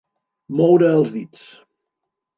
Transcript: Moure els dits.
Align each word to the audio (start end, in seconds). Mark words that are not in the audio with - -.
Moure 0.59 0.89
els 0.93 1.13
dits. 1.19 1.47